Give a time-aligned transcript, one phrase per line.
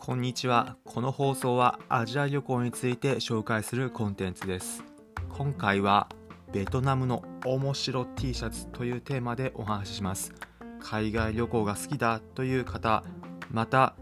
[0.00, 0.76] こんにちは。
[0.84, 4.82] この放送はアジア旅行について紹介するコンテンツです。
[5.28, 6.08] 今回は
[6.50, 10.32] ベトナムの面白 T シャツというテーマでお話しします。
[10.80, 13.04] 海外旅行が好きだという方、
[13.50, 13.96] また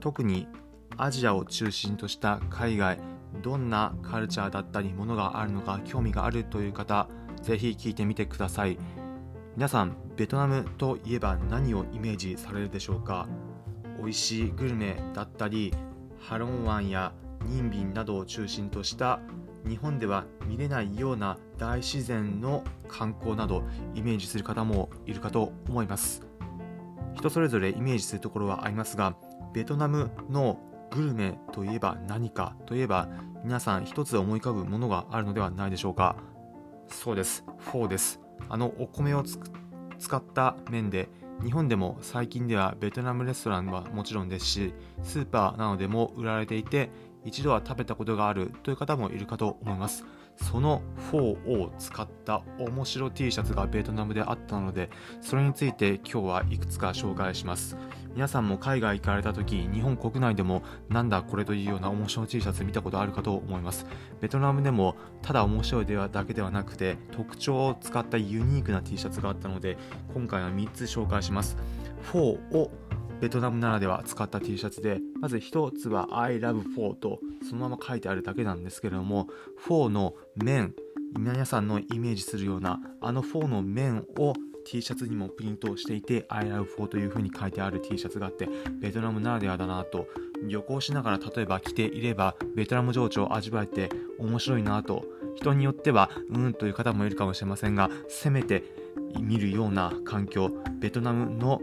[0.00, 0.48] 特に
[0.98, 2.98] アジアを中心とした海外、
[3.42, 7.08] どんなカルチャーだったりものがあるのか興味があるという方、
[7.40, 8.76] ぜひ聞いてみてください。
[9.56, 13.26] 皆さん、ベトナムといえば何をイメージされるでしょうか？
[14.02, 15.72] 美味しいグルメだったり
[16.18, 17.12] ハロン湾や
[17.46, 19.20] ニンビンなどを中心とした
[19.64, 23.62] 日本では見れないような大自然の観光など
[23.94, 26.26] イメージする方もいるかと思います。
[27.14, 29.14] 人それぞれイメージするところはありますが
[29.54, 30.58] ベトナムの
[30.90, 33.08] グルメといえば何かといえば
[33.44, 36.16] 皆さん一つ思い浮かぶものがあるのではないでしょうか。
[36.88, 37.44] そうです。
[37.58, 38.20] フォーです。
[38.48, 41.08] あのお米を使った麺で
[41.40, 46.90] 日本でも最近ではベトナムレストランはもちろんですしスーパーなどでも売られていて
[47.24, 50.04] 一度は食べたことがあるという方もいるかと思います。
[50.36, 57.76] そのフォーを使った面白 T シャツがベトナムであったのでそれについて今日はいくつか紹介します。
[58.14, 63.86] 皆さんも海外行かれた時日本国内でもなんだこれというような面白 T シャツ見たことあるかと思います。
[64.20, 69.78] ベトナムでもただ面白いではだけではなくて特徴を使ったユニークな T シャツがあったので
[70.14, 71.56] 今回は3つ紹介します。
[72.12, 72.18] 4
[72.56, 72.70] を
[73.20, 79.28] ベトナムならでは使った T シャツでまず1つは I love 4とそのまま書いてあるだけなんですけれども
[79.68, 80.74] 4の面
[81.16, 88.48] 皆さんのイメージするようなあの4の面を T シャツにもプリントしていて I love 4という風に書いてある T シャツがあって
[88.80, 90.08] ベトナムならではだなと。
[90.44, 95.04] 旅行しながら例えば着ていればベトナム情緒を味わえて面白いなと。
[95.36, 98.64] 人によってはうんという方もいるかもしれませんがせめて
[99.20, 100.50] 見るような環境。
[100.80, 101.60] ベトナムの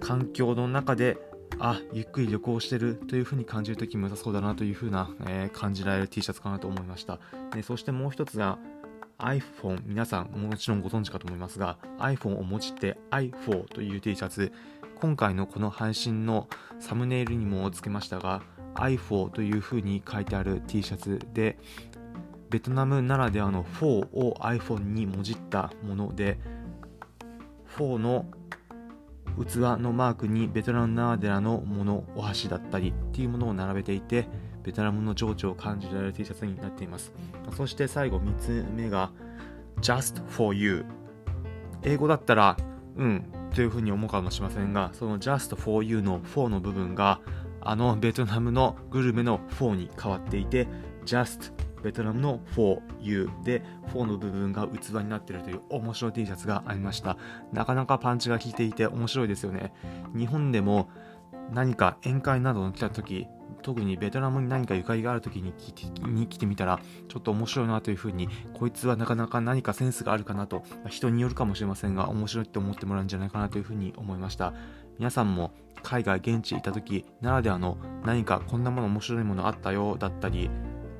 [0.00, 1.16] 環境の中で
[1.60, 7.18] あゆっくり旅行してるという風に感じる時も良さそうだなという風な、えー、感じられる T シャツかなと思いました。
[7.52, 8.58] でそしてもう一つが
[9.18, 14.52] iPhone 皆さんもちろんご存知かと思いますが iPhone をもじって i4 という T シャツ。
[15.00, 16.48] 今回のこの配信の
[16.80, 18.42] サムネイルにもつけましたが
[18.74, 21.58] i4 という風に書いてある T シャツで
[22.50, 26.38] ベトナムならではの4を iPhone にもじったもので
[27.76, 28.26] 4の
[29.44, 34.26] 器のマークにベトナムならではのものお箸だったりっていうものを並べていて
[34.62, 37.12] ベトナムの情緒を感じられる T シャツになっています。
[37.56, 39.10] そして最後3つ目が
[39.80, 40.84] Just for you
[41.82, 42.56] 英語だったら
[42.96, 47.20] うんというふうに思うかもしれませんがその Just for you の4の部分が
[47.60, 50.66] あのベトナムのグルメの4に変わっていて
[51.04, 51.52] Just
[51.82, 53.62] ベトナムの For You で
[53.92, 57.16] 4の部分が器になっているという面白い T シャツがありました。
[57.52, 59.72] なかなかパンチが効いていて面白いですよね。
[60.14, 60.88] 日本でも
[61.52, 63.26] 何か宴会などに来た時
[63.62, 65.52] 特にベトナムに何かゆかりがある時に
[66.06, 74.52] に来てみたらちょっと面白いなというふうにこいつはなかなか何かセンスがあるかなと人によるかもしれませんが面白いって思ってもらうんじゃないかなというふうに思いました。
[74.98, 75.52] 皆さんも
[75.82, 80.50] 海外現地行った時ならではの何かこんなもの面白いものあったよだったり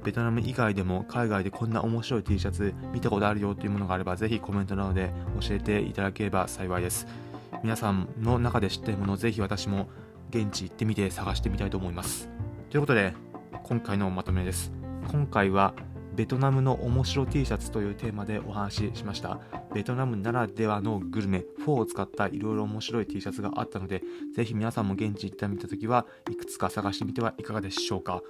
[0.05, 5.11] ベトナム以外でも海外でこんな面白い T シャツ見たことあるよというものがあればぜひコメントなどで
[5.41, 7.07] 教えていただければ幸いです。
[7.63, 9.89] 皆さんの中で知っているものぜひ私も
[10.31, 12.29] 現地行ってみて探してみたいと思います。
[12.71, 13.15] ということで
[13.65, 14.73] 今回のまとめです。
[15.11, 15.75] 今回は
[16.15, 19.39] ベトナムの面白 T シャツというテーマでお話ししました。
[19.73, 24.03] ベトナムならではのグルメフォーを使ったいろいろ面白い T シャツがあったので
[24.35, 28.23] ぜひ皆さんも現地行ってみた時はいくつか探してみてはいかがでしょうか。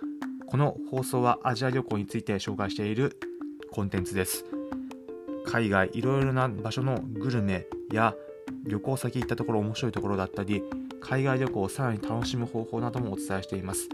[0.51, 3.21] この放送はアジア旅行について紹介している
[3.71, 4.47] コンテンツです。
[5.45, 8.15] 海外いろいろな場所のグルメや
[8.65, 10.63] 旅行先行ったところ面白いところだったり
[11.03, 13.91] 海外旅行をさらに楽しむ方法などもお伝えしています。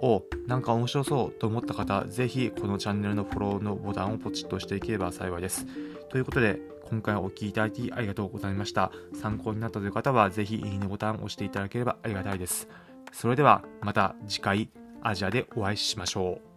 [0.00, 5.66] おなんか面白そうと思った方ぜひこのチャンネルのフォローのボタンをポチッとしていければ幸いです。
[6.08, 8.92] ということで今回お聴きいただきありがとうございました。
[9.20, 12.68] 参考になったという方はぜひいいねボタンを押していただければありがたいです。
[13.10, 14.70] それではまた次回。
[15.02, 16.47] アジアでお会いしましょう。